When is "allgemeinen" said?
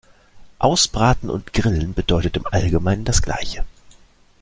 2.47-3.05